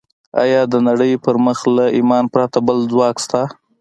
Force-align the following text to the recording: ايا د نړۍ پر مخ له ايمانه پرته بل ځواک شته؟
ايا 0.43 0.61
د 0.71 0.73
نړۍ 0.87 1.13
پر 1.23 1.35
مخ 1.45 1.59
له 1.75 1.85
ايمانه 1.97 2.29
پرته 2.33 2.57
بل 2.67 2.77
ځواک 2.91 3.15
شته؟ 3.25 3.41